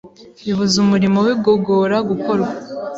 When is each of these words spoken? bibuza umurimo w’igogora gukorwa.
bibuza 0.45 0.75
umurimo 0.85 1.17
w’igogora 1.25 1.97
gukorwa. 2.09 2.51